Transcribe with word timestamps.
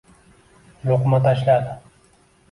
luqma 0.87 1.19
tashladi. 1.27 1.75